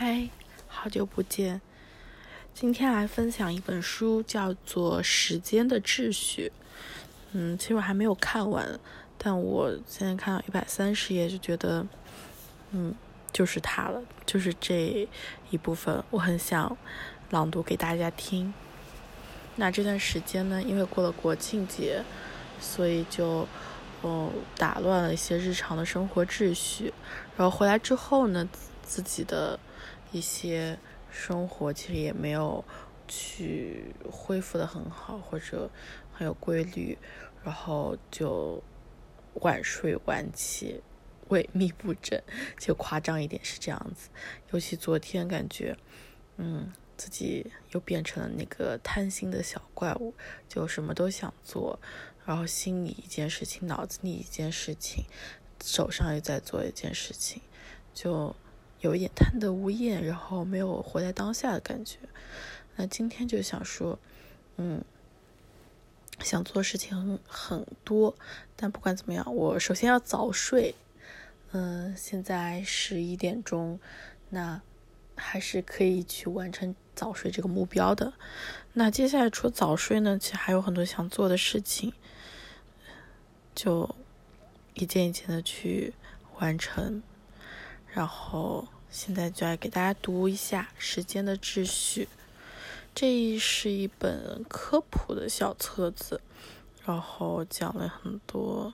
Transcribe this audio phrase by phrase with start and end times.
[0.00, 0.28] 嗨，
[0.68, 1.60] 好久不见。
[2.54, 6.52] 今天来分享一本书，叫做《时间的秩序》。
[7.32, 8.78] 嗯，其实我还没有看完，
[9.18, 11.84] 但我现在看到一百三十页，就觉得，
[12.70, 12.94] 嗯，
[13.32, 15.08] 就是它了，就是这
[15.50, 16.78] 一部分，我很想
[17.30, 18.54] 朗读给大家听。
[19.56, 22.04] 那这段时间呢，因为过了国庆节，
[22.60, 23.48] 所以就。
[24.00, 26.94] 哦，打乱了一些日常的生活秩序，
[27.36, 28.48] 然后回来之后呢，
[28.80, 29.58] 自己的
[30.10, 30.78] 一些
[31.10, 32.64] 生活其实也没有
[33.06, 35.70] 去恢复的很好，或者
[36.12, 36.96] 很有规律，
[37.44, 38.62] 然后就
[39.34, 40.82] 晚睡晚起，
[41.28, 42.22] 萎靡不振，
[42.58, 44.08] 就夸张一点是这样子。
[44.50, 45.76] 尤其昨天感觉，
[46.36, 50.14] 嗯，自己又变成了那个贪心的小怪物，
[50.48, 51.78] 就什么都想做。
[52.26, 55.04] 然后心里一件事情，脑子里一件事情，
[55.64, 57.40] 手上也在做一件事情，
[57.94, 58.36] 就
[58.80, 61.98] 有一点贪得无厌，然后没有活在当下的感觉。
[62.76, 63.98] 那今天就想说，
[64.56, 64.82] 嗯，
[66.20, 68.14] 想做事情很多，
[68.56, 70.74] 但不管怎么样，我首先要早睡。
[71.52, 73.80] 嗯，现在十一点钟，
[74.28, 74.60] 那
[75.16, 78.12] 还是可以去完成早睡这个目标的。
[78.74, 81.92] 那接下来除了早睡呢，其实还有很多想做的事情。
[83.54, 83.92] 就
[84.74, 85.94] 一件一件的去
[86.38, 87.02] 完成，
[87.88, 92.04] 然后现在就来给大家读一下《时间的秩序》。
[92.94, 96.20] 这是一本科普的小册子，
[96.84, 98.72] 然后讲了很多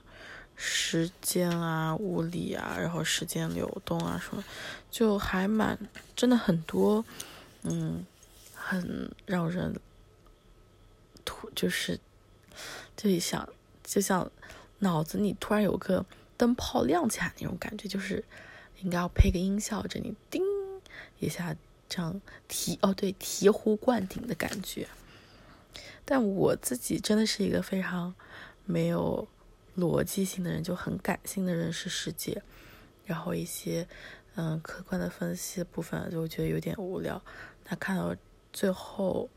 [0.55, 4.43] 时间啊、物理啊，然后时间流动啊什么，
[4.89, 5.77] 就还蛮
[6.15, 7.05] 真的很多，
[7.63, 8.05] 嗯，
[8.53, 9.79] 很让人
[11.23, 11.99] 突就是
[12.95, 13.47] 就想
[13.83, 14.31] 就像。
[14.79, 18.23] 脑子里突然有个灯泡亮起来那种感觉，就是
[18.81, 20.43] 应该要配个音效，这里叮
[21.19, 21.55] 一下，
[21.87, 24.87] 这样醍哦对醍醐灌顶的感觉。
[26.03, 28.13] 但我自己真的是一个非常
[28.65, 29.27] 没有
[29.77, 32.41] 逻辑性的人，就很感性的认识世界，
[33.05, 33.87] 然后一些
[34.35, 37.21] 嗯客观的分析的部分就觉得有点无聊。
[37.69, 38.15] 那看到
[38.51, 39.29] 最后。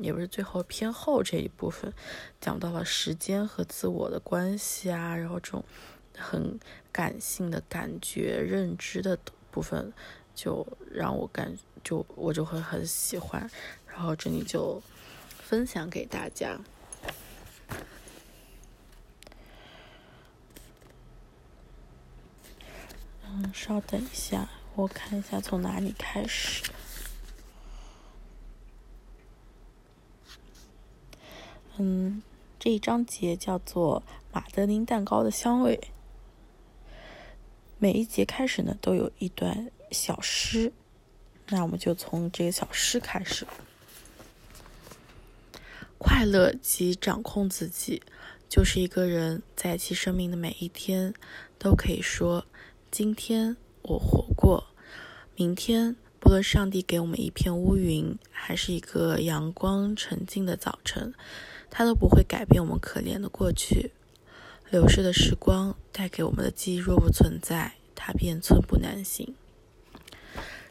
[0.00, 1.92] 也不是最后偏后这一部分，
[2.40, 5.62] 讲到了时间和自我的关系啊，然后这种
[6.16, 6.58] 很
[6.92, 9.18] 感性的感觉、认知的
[9.50, 9.92] 部分，
[10.34, 13.50] 就让我感就我就会很喜欢，
[13.86, 14.82] 然后这里就
[15.28, 16.60] 分享给大家。
[23.26, 26.70] 嗯，稍等一下，我看一下从哪里开始。
[31.76, 32.22] 嗯，
[32.60, 35.90] 这一章节叫做马德琳蛋糕的香味。
[37.84, 40.72] 每一节开始呢，都有一段小诗，
[41.48, 43.46] 那我们就从这个小诗开始。
[45.98, 48.02] 快乐及掌控自己，
[48.48, 51.12] 就是一个人在其生命的每一天
[51.58, 52.46] 都可以说
[52.90, 54.64] ：“今天我活过。”
[55.36, 61.12] 明天，不论上帝给我们一片乌云，还是一个阳光沉静的早晨。
[61.68, 63.92] 它都不会改变我们可怜的过去。
[64.70, 69.34] 流逝的时光带给我们的记忆若不存在，它便寸步难行。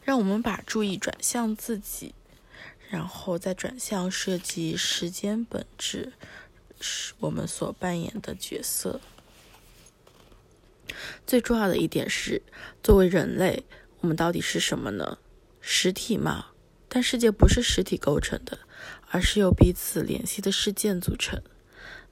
[0.02, 2.14] 让我们把注意转向自己，
[2.90, 6.12] 然后再转向涉及时间本质，
[6.80, 9.00] 是我们所扮演的角色。
[11.26, 12.42] 最重要的一点是，
[12.82, 13.64] 作为人类，
[14.00, 15.18] 我们到底是什么呢？
[15.60, 16.48] 实体吗？
[16.88, 18.58] 但世界不是实体构成的。
[19.10, 21.40] 而是由彼此联系的事件组成。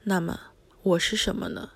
[0.03, 0.52] 那么，
[0.83, 1.69] 我是什么呢？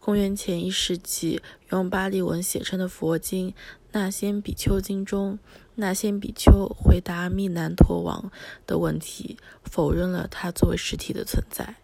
[0.00, 1.40] 公元前一世纪，
[1.70, 3.50] 用巴利文写成的佛经
[3.92, 5.38] 《那仙比丘经》中，
[5.76, 8.32] 那仙比丘回答密南陀王
[8.66, 11.76] 的问题，否认了他作为实体的存在。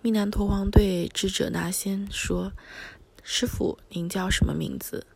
[0.00, 2.52] 密南陀王对智者那仙说
[3.22, 5.06] ：“师傅，您叫什么名字？”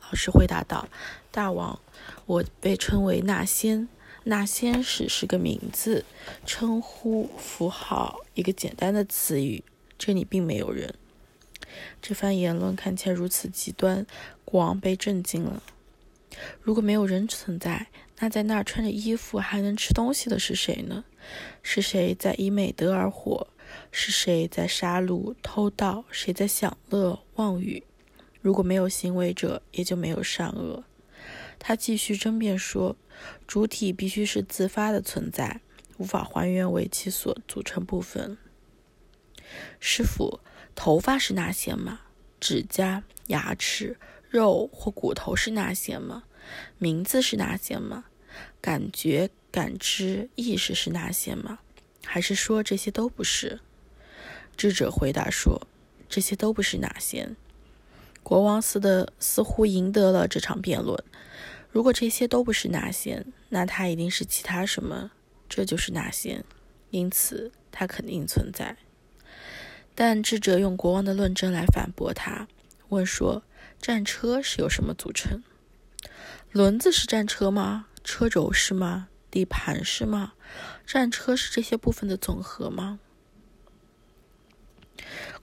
[0.00, 0.88] 老师回答道
[1.30, 1.78] ：“大王，
[2.24, 3.86] 我被称为那仙。”
[4.24, 6.04] 那先使是个名字，
[6.46, 9.64] 称呼符号，一个简单的词语。
[9.98, 10.94] 这里并没有人。
[12.00, 14.06] 这番言论看起来如此极端，
[14.44, 15.62] 国王被震惊了。
[16.60, 17.88] 如果没有人存在，
[18.18, 21.04] 那在那儿穿着衣服还能吃东西的是谁呢？
[21.62, 23.48] 是谁在以美德而活？
[23.90, 26.04] 是谁在杀戮、偷盗？
[26.10, 27.82] 谁在享乐、妄语？
[28.40, 30.84] 如果没有行为者，也就没有善恶。
[31.64, 32.96] 他继续争辩说，
[33.46, 35.60] 主体必须是自发的存在，
[35.96, 38.36] 无法还原为其所组成部分。
[39.78, 40.40] 师傅，
[40.74, 42.00] 头发是那些吗？
[42.40, 43.96] 指甲、牙齿、
[44.28, 46.24] 肉或骨头是那些吗？
[46.78, 48.06] 名字是那些吗？
[48.60, 51.60] 感觉、感知、意识是那些吗？
[52.04, 53.60] 还是说这些都不是？
[54.56, 55.68] 智者回答说
[56.10, 57.36] ：“这些都不是那些。”
[58.24, 61.04] 国王似的似乎赢得了这场辩论。
[61.72, 65.10] 如果这些都不是那些，那它一定是其他什么，
[65.48, 66.44] 这就是那些，
[66.90, 68.76] 因此它肯定存在。
[69.94, 72.46] 但智者用国王的论证来反驳他，
[72.90, 73.42] 问说
[73.80, 75.42] ：“战车是由什么组成？
[76.50, 77.86] 轮子是战车吗？
[78.04, 79.08] 车轴是吗？
[79.30, 80.34] 底盘是吗？
[80.86, 83.00] 战车是这些部分的总和吗？”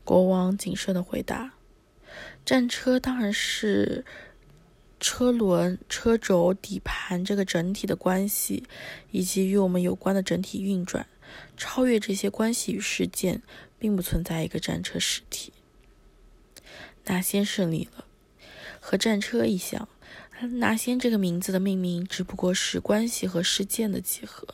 [0.05, 1.53] 国王谨慎的回答
[2.45, 4.05] ：“战车当然是。”
[4.99, 8.65] 车轮、车轴、底盘这个整体的关系，
[9.11, 11.07] 以及与我们有关的整体运转，
[11.55, 13.41] 超越这些关系与事件，
[13.77, 15.53] 并不存在一个战车实体。
[17.05, 18.05] 那先胜利了，
[18.79, 19.87] 和战车一样，
[20.59, 24.47] 那先这个名字的命名只不过是关系和事件的集合。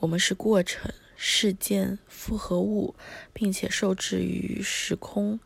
[0.00, 2.96] 我们是过程、事件、复合物，
[3.32, 5.38] 并且受制于时空。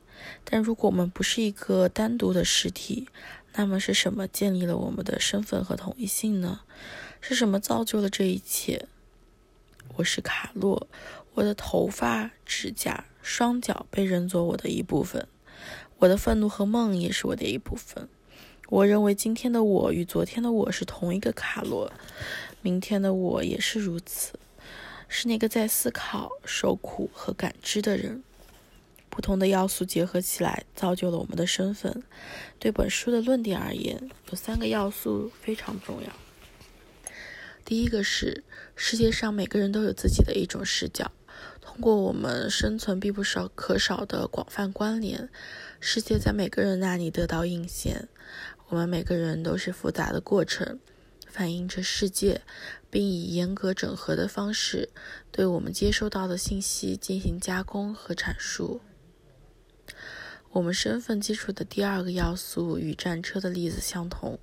[0.45, 3.09] 但如果我们不是一个单独的实体，
[3.55, 6.61] 那么是什么建立了我们的身份和统一性呢？
[7.21, 8.87] 是什么造就了这一切？
[9.97, 10.87] 我是卡洛，
[11.35, 15.27] 我的头发、指甲、双脚被认作我的一部分，
[15.99, 18.09] 我的愤怒和梦也是我的一部分。
[18.69, 21.91] 我认为今天的我与昨天的我是同一个卡洛，
[22.61, 24.39] 明天的我也是如此，
[25.09, 28.23] 是那个在思考、受苦和感知的人。
[29.17, 32.03] 不同的要素结合起来，造就了我们的身份。
[32.59, 36.13] 对本书的论点而言，有三个要素非常重要。
[37.65, 41.11] 第一个是，世界上每个人都有自己的一种视角。
[41.63, 45.31] 通过我们生存必不少可少的广泛关联，
[45.81, 48.11] 世界在每个人那里得到映现。
[48.69, 50.79] 我们每个人都是复杂的过程，
[51.27, 52.43] 反映着世界，
[52.91, 54.91] 并以严格整合的方式
[55.33, 58.83] 对我们接收到的信息进行加工和阐述。
[60.53, 64.39] 我们身份基础的第二个要素与战车的例子相同，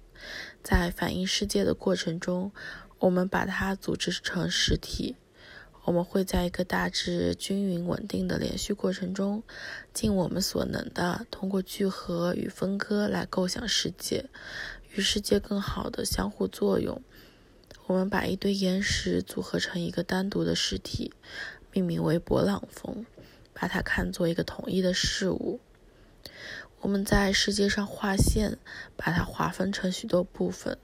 [0.61, 2.51] 在反映世界的过程中，
[2.99, 5.15] 我们把它组织成实体。
[5.85, 9.43] 我们会在一个大致均匀稳定的连续过程中，
[9.93, 14.29] 尽我们所能的通过聚合与分割来构想世界，
[14.93, 17.01] 与世界更好的相互作用。
[17.87, 21.11] 我们把一堆岩石组合成一个单独的实体，
[21.73, 23.05] 命名为勃朗峰，
[23.53, 25.59] 把它看作一个统一的事物。
[26.83, 28.57] 我们在世界上画线，
[28.97, 30.77] 把它划分成许多部分。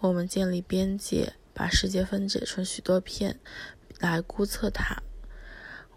[0.00, 3.38] 我们建立边界，把世界分解成许多片，
[3.98, 5.02] 来估测它。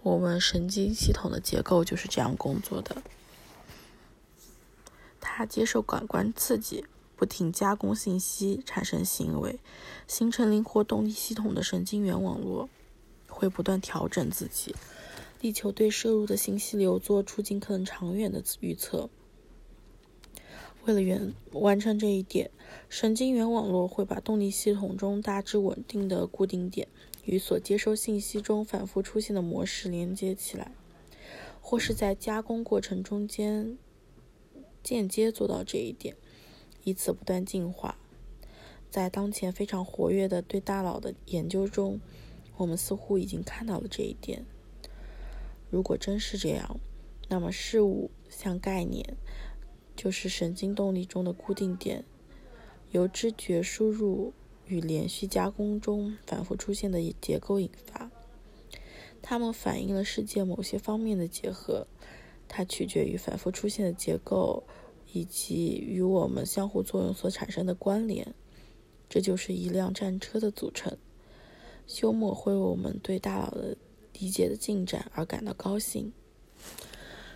[0.03, 3.01] 我们神经系统的结构就是这样工作的。
[5.21, 6.85] 它接受感官刺激，
[7.15, 9.62] 不停加工信息，产生行为，
[10.09, 12.69] 形成灵活动力系统的神经元网络，
[13.29, 14.75] 会不断调整自己。
[15.40, 19.10] 地球对摄入的信息流做出尽可能长远的预测。
[20.86, 21.02] 为了
[21.52, 22.52] 完完成这一点，
[22.90, 26.88] 神经元网络会把动力系统中大致稳定的固定点
[27.24, 30.72] 与所接收信息中反复出现的模式连接起来，
[31.60, 33.78] 或是在加工过程中间
[34.84, 36.16] 间接做到这一点，
[36.84, 37.98] 以此不断进化。
[38.92, 42.00] 在当前非常活跃的对大脑的研究中，
[42.58, 44.46] 我们似乎已经看到了这一点。
[45.69, 46.79] 如果真是这样，
[47.27, 49.17] 那么事物像概念，
[49.95, 52.05] 就是神经动力中的固定点，
[52.91, 54.34] 由知觉输入
[54.67, 58.10] 与连续加工中反复出现的结构引发。
[59.22, 61.88] 它们反映了世界某些方面的结合，
[62.48, 64.63] 它取决于反复出现的结构
[65.12, 68.34] 以及与我们相互作用所产生的关联。
[69.10, 70.95] 这就是一辆战车的组成。
[71.88, 73.75] 休谟会为我们对大脑的。
[74.19, 76.12] 理解的进展而感到高兴，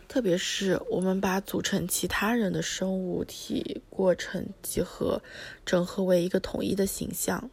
[0.07, 5.21] 特别是我们把组成其他人的生物体过程集合，
[5.65, 7.50] 整合为一个统一的形象。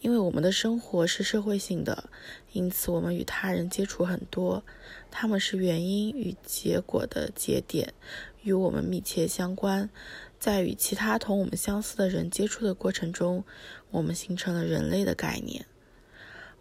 [0.00, 2.08] 因为我们的生活是社会性的，
[2.52, 4.64] 因此我们与他人接触很多，
[5.10, 7.92] 他们是原因与结果的节点，
[8.42, 9.90] 与我们密切相关。
[10.38, 13.44] 在与其他同我们相似的人接触的过程中，
[13.90, 15.66] 我们形成了人类的概念。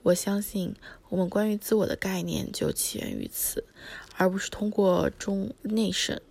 [0.01, 0.75] 我相信，
[1.09, 3.65] 我们关于自我的概念就起源于此，
[4.15, 6.21] 而不是通过中内审。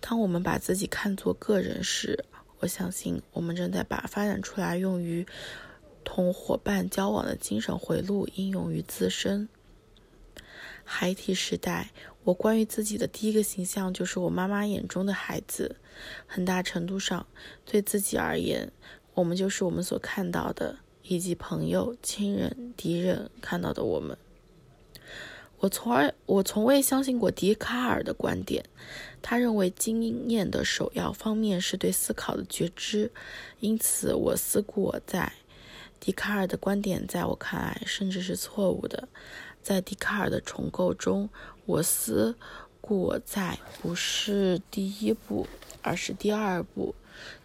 [0.00, 2.24] 当我们把自己看作个人时，
[2.60, 5.26] 我相信我们正在把发展出来用于
[6.04, 9.48] 同伙伴交往的精神回路应用于自身。
[10.84, 11.90] 孩提时代，
[12.24, 15.76] 我关于自己的第一个形象就是我妈妈眼中的孩子。
[16.26, 17.26] 很大程度上，
[17.64, 18.72] 对自己而言，
[19.14, 24.16] 我们就是我们所看到的，以及朋友、亲人、敌人看到的我们。
[25.58, 28.64] 我从而我从未相信过笛卡尔的观点，
[29.22, 33.12] 他认为经验的首要方面是对思考的觉知，
[33.60, 35.32] 因此我思故我在。
[36.00, 39.08] 笛卡尔的观点在我看来甚至是错误的。
[39.62, 41.28] 在笛卡尔的重构中，
[41.64, 42.34] 我思
[42.80, 45.46] 故我在不是第一步，
[45.80, 46.96] 而是第二步。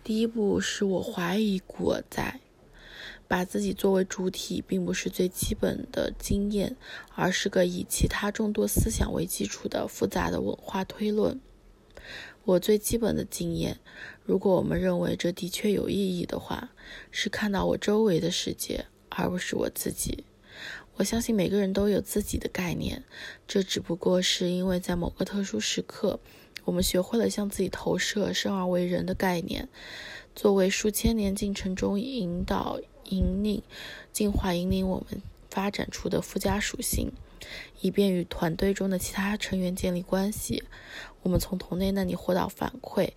[0.04, 2.40] 第一步是我怀疑故我在。
[3.27, 6.75] 把自己作为主体，并不是最基本的经验，
[7.15, 11.39] 而是个以其他众多思想为基础的复杂的文化推论。
[12.46, 13.79] 我最基本的经验，
[14.24, 16.69] 如果我们认为这的确有意义的话，
[17.12, 20.24] 是看到我周围的世界，而不是我自己。
[20.96, 23.03] 我相信每个人都有自己的概念，
[23.46, 26.22] 这只不过是因为在某个特殊时刻，
[26.63, 29.67] 我们学会了向自己投射生而为人的概念，
[30.34, 32.79] 作为数千年进程中引导。
[33.10, 33.62] 引领
[34.12, 37.12] 进化，引领我们发展出的附加属性，
[37.82, 40.64] 以便与团队中的其他成员建立关系。
[41.24, 43.12] 我们从同类那里获到反馈，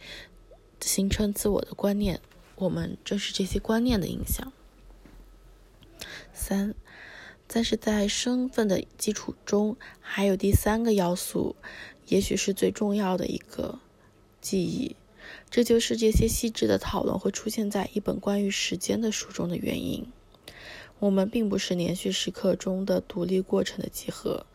[0.81, 2.21] 形成自我的观念。
[2.57, 4.53] 我们正是这些观念的影响。
[6.33, 6.75] 三，
[7.47, 11.57] 但是在身份的基础中，还有第三个要素，
[12.07, 13.79] 也许是最重要的一个
[14.41, 14.97] 记忆。
[15.50, 20.07] 这就是这些细致的讨论会出现在一本关于时间的书中的原因。
[21.00, 24.47] 我们并不是连续时刻中的独立过程的集合，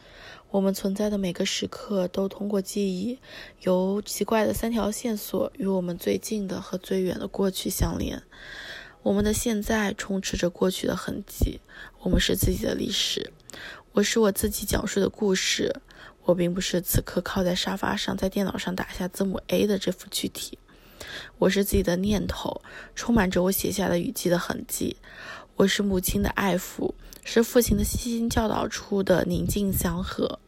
[0.52, 3.18] 我们存在的每个时刻都通过记忆，
[3.62, 8.22] 由奇怪的三条线索与我们最近的和最远的过去相连。
[9.02, 11.60] 我们的现在充斥着过去的痕迹，
[12.02, 13.34] 我们是自己的历史。
[13.92, 15.82] 我是我自己讲述的故事。
[16.24, 20.58] 我并不是此刻靠在沙发上，在电脑上打下字母 A 的这副躯体。
[21.38, 22.62] 我是自己的念头，
[22.96, 24.98] 充满着我写下的语记的痕迹。
[25.56, 26.94] 我是母亲的爱抚，
[27.24, 30.40] 是父亲的悉心教导出的宁静祥和。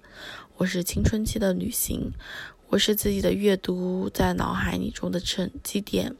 [0.57, 2.11] 我是青春期的旅行，
[2.69, 6.15] 我是自己的阅读在脑海里中的沉积淀。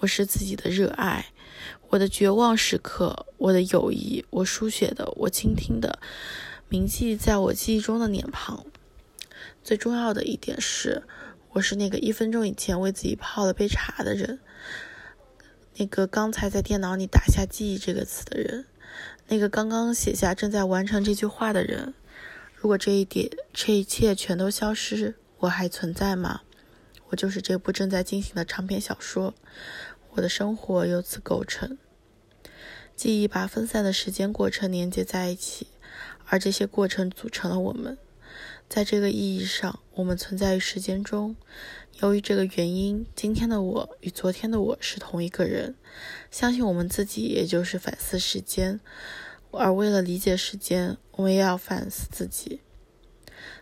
[0.00, 1.32] 我是自己的热爱，
[1.88, 5.98] 我的绝望时刻，我的友谊，我书写的，我倾听的，
[6.68, 8.66] 铭记在我记忆中的脸庞。
[9.62, 11.04] 最重要的一点是，
[11.54, 14.40] 我是那个一分钟以前为自己泡了杯茶的人，
[15.76, 18.64] 那个刚才在电脑里打下“记忆”这个词的人，
[19.28, 21.94] 那个刚刚写下正在完成这句话的人。
[22.56, 26.40] 如果这一点、这一切全都消失，我还存在吗？
[27.10, 29.32] 我就是这部正在进行的长篇小说，
[30.14, 31.78] 我的生活由此构成。
[32.96, 35.68] 记忆把分散的时间过程连接在一起，
[36.26, 37.96] 而这些过程组成了我们。
[38.68, 41.36] 在这个意义上，我们存在于时间中。
[42.00, 45.74] 由于这个原因，今天的我与昨天的我是同一个人。
[46.30, 48.80] 相信我们自己，也就是反思时间。
[49.52, 52.60] 而为了理解时间，我们也要反思自己。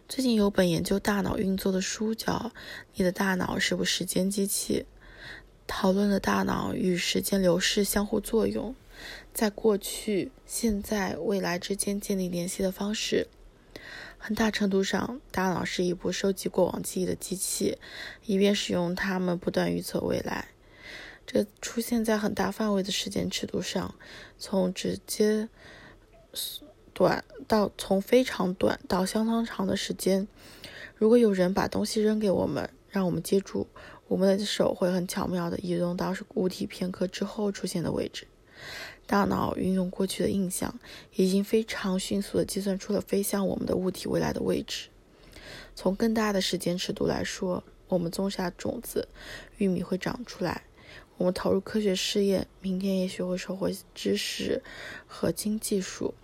[0.09, 2.33] 最近有本研究大脑运作的书，叫
[2.95, 4.81] 《你的大脑是部时间机器》，
[5.67, 8.75] 讨论了大脑与时间流逝相互作用，
[9.35, 13.29] 在过去、现在、未来之间建立联系的方式。
[14.25, 17.77] 很大程度上，大脑是一部收集过往记忆的机器，
[18.25, 20.47] 以便使用它们不断预测未来。
[21.27, 23.97] 这出现在很大范围的时间尺度上，
[24.39, 25.49] 从直接
[26.93, 30.29] 短到从非常短到相当长的时间。
[30.95, 33.67] 如果有人把东西扔给我们，让我们接住，
[34.07, 38.29] 我们的手会很巧妙地移动到物体片刻之后出现的位置。
[39.07, 40.79] 大脑运用过去的印象，
[41.15, 44.89] 已经非常迅速地计算出了飞向我们的物体未来的位置。
[45.75, 49.09] 从更大的时间尺度来说，我们种下种子，
[49.59, 50.63] 玉米会长出来；
[51.19, 54.63] 我们投入科学试验，明天也许会收获知识
[55.07, 56.15] 和新技术。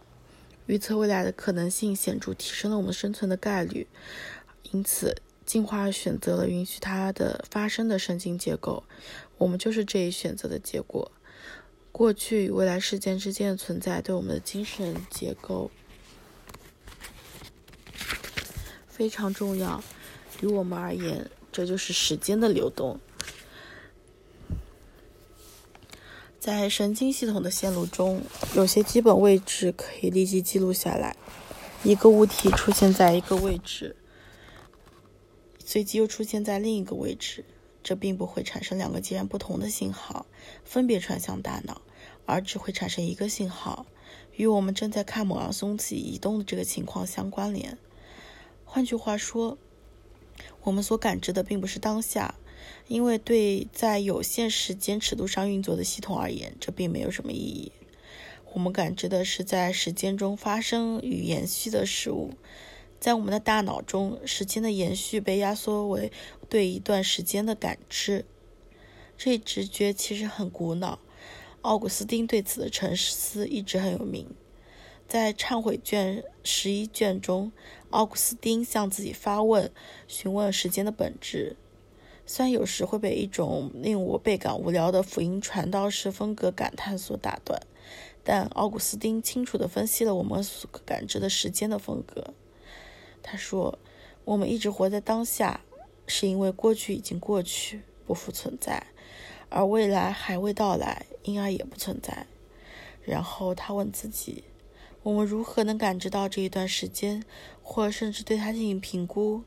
[0.66, 3.86] 预测未来的可能性显著提升了我们生存的概率，
[4.70, 5.16] 因此
[5.46, 8.84] 进化选择了允许它的发生的神经结构。
[9.38, 11.10] 我们就是这一选择的结果。
[11.98, 15.68] 过去与未来事件之间的存在，对我们的精神结构
[18.86, 19.82] 非常重要。
[20.40, 23.00] 于我们而言，这就是时间的流动。
[26.38, 28.22] 在神经系统的线路中，
[28.54, 31.16] 有些基本位置可以立即记录下来。
[31.82, 33.96] 一个物体出现在一个位置，
[35.64, 37.44] 随即又出现在另一个位置。
[37.82, 40.26] 这并不会产生两个截然不同的信号，
[40.64, 41.80] 分别传向大脑，
[42.28, 43.86] 而只会产生一个信号，
[44.36, 47.78] 与我们正在看某样东西移动的这个情况相关联。
[48.66, 49.56] 换句话说，
[50.64, 52.34] 我们所感知的并不是当下，
[52.86, 57.72] 因为对在有限时间尺度上运作的系统而言，这并没有什么意义。
[58.52, 62.34] 我们感知的是在时间中发生与延续的事物。
[63.00, 66.12] 在我们的大脑中，时间的延续被压缩为
[66.50, 68.26] 对一段时间的感知。
[69.16, 70.98] 这直觉其实很古老。
[71.62, 74.28] 奥古斯丁对此的沉思一直很有名。
[75.08, 77.50] 在忏悔卷十一卷中，
[77.90, 79.70] 奥古斯丁向自己发问，
[80.06, 81.56] 询问时间的本质。
[82.26, 87.58] 虽然有时会被一种令我倍感无聊的福音传道士风格感叹所打断，
[88.22, 92.34] 但奥古斯丁清楚地分析了我们所感知的时间的风格。
[93.22, 93.78] 他说
[94.26, 95.62] ：“我们一直活在当下，
[96.06, 98.88] 是因为过去已经过去，不复存在；
[99.50, 102.26] 而未来还未到来，因而也不存在。”
[103.02, 104.44] 然后他问自己
[105.02, 107.24] ：“我们如何能感知到这一段时间，
[107.62, 109.42] 或甚至对它进行评估？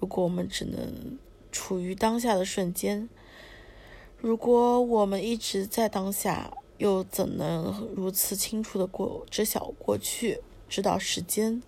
[0.00, 1.18] 如果我们只能
[1.52, 3.08] 处于当下的瞬间，
[4.18, 11.62] 如果我们一直在当下，又怎能如此清楚的过知晓过去，知道时间？”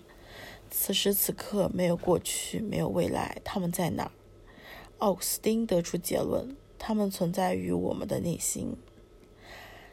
[0.70, 4.10] 此时此刻，没有过去，没有未来，他们在哪？
[4.98, 8.76] 奥古斯丁得出结论：他们存在于我们的内心。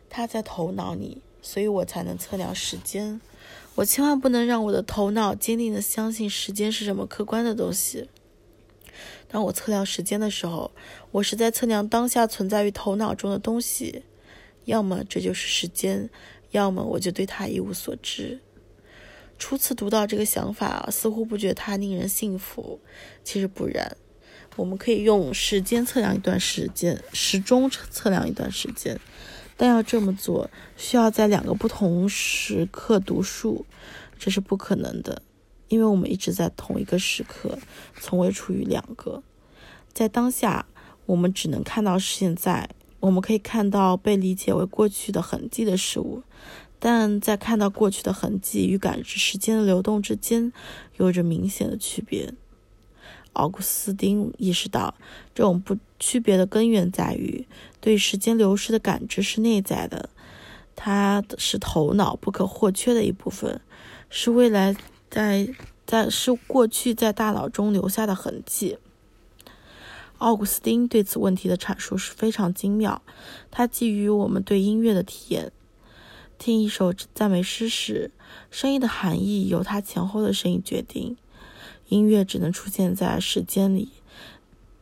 [0.09, 3.19] 他在头脑里，所以我才能测量时间。
[3.75, 8.09] 我千万不能让我的头脑坚定地相信时间是什么客观的东西。
[9.27, 10.71] 当我测量时间的时候，
[11.11, 14.03] 我是在测量当下存在于头脑中的东西。
[14.63, 16.09] 要么这就是时间，
[16.51, 18.39] 要么我就对它一无所知。
[19.37, 22.79] 初次读到这个想法，似乎不觉得它令人信服。
[23.23, 23.97] 其实不然，
[24.55, 28.99] 我们可以用时间测量一段时间，时钟测量一段时间，
[29.57, 33.65] 但要这么做，需要在两个不同时刻读数，
[34.17, 35.21] 这是不可能的，
[35.67, 37.59] 因为我们一直在同一个时刻，
[37.99, 39.21] 从未处于两个。
[39.93, 40.65] 在当下，
[41.05, 42.69] 我们只能看到现在，
[42.99, 46.23] 我们可以看到被理解为过去的痕迹的事物。
[46.77, 50.51] 但在看到过去的痕迹与感知时间的流动之间，
[50.97, 52.33] 有着明显的区别。
[53.35, 54.95] 奥古斯丁意识到，
[55.33, 57.47] 这种不区别的根源在于，
[57.79, 60.09] 对时间流逝的感知是内在的，
[60.75, 63.61] 它是头脑不可或缺的一部分，
[64.09, 64.75] 是未来
[65.09, 65.47] 在
[65.85, 68.77] 在是过去在大脑中留下的痕迹。
[70.17, 73.01] 奥古斯丁对此问题的阐述是非常精妙，
[73.51, 75.51] 它基于我们对音乐的体验。
[76.37, 78.11] 听一首赞美诗时，
[78.49, 81.17] 声音的含义由它前后的声音决定。
[81.89, 83.89] 音乐只能出现在时间里，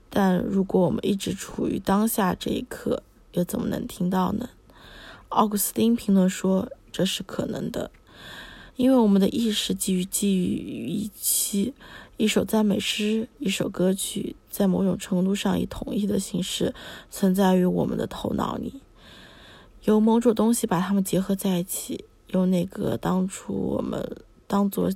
[0.10, 4.50] 但如果我们一直处于当下这一刻，又怎么能听到呢？
[5.30, 7.90] 奥古斯丁评论说：“这是可能的，
[8.76, 11.74] 因为我们的意识基于基于一期
[12.18, 16.74] 一首赞美诗、一首歌曲，在某种程度上以统一的形式
[17.10, 18.82] 存在于我们的头脑里。”
[19.86, 24.16] 有某种东西把它们结合在一起，用那个当初我们
[24.48, 24.90] 当做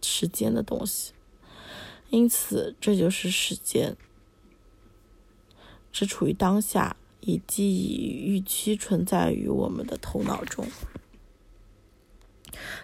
[0.00, 1.12] 时间的东西，
[2.10, 3.96] 因此这就是时间，
[5.92, 10.66] 只处于当下，以记忆预期存在于我们的头脑中。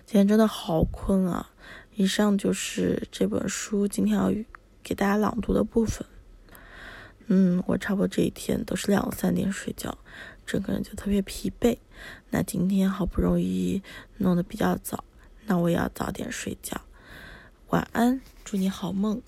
[0.04, 1.50] 今天真的好困啊！
[1.94, 4.32] 以上就是这本书今天要
[4.82, 6.06] 给大家朗读的部分。
[7.26, 9.96] 嗯，我差不多这一天都是两三点睡觉。
[10.44, 11.78] 整个人就特别疲惫，
[12.28, 13.82] 那今天好不容易
[14.18, 15.02] 弄得比较早，
[15.46, 16.78] 那我也要早点睡觉。
[17.68, 18.20] 晚安，
[18.54, 19.20] 祝你好梦。